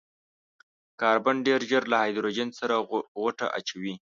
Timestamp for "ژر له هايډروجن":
1.69-2.49